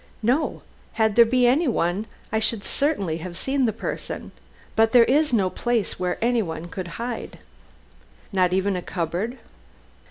"No. 0.23 0.63
Had 0.93 1.15
there 1.15 1.25
been 1.25 1.45
anyone 1.45 2.07
I 2.31 2.39
should 2.39 2.63
certainly 2.65 3.17
have 3.17 3.37
seen 3.37 3.65
the 3.65 3.71
person. 3.71 4.31
But 4.75 4.93
there 4.93 5.03
is 5.03 5.31
no 5.31 5.51
place 5.51 5.99
where 5.99 6.17
anyone 6.23 6.69
could 6.69 6.87
hide." 6.97 7.37
"Not 8.33 8.51
even 8.51 8.75
a 8.75 8.81
cupboard?" 8.81 9.37